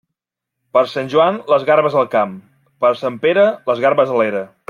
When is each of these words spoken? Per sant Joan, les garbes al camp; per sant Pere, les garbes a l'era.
Per 0.77 0.81
sant 0.93 1.11
Joan, 1.13 1.37
les 1.53 1.65
garbes 1.67 1.97
al 2.01 2.09
camp; 2.15 2.33
per 2.87 2.93
sant 3.03 3.21
Pere, 3.27 3.45
les 3.71 3.85
garbes 3.87 4.15
a 4.17 4.19
l'era. 4.23 4.43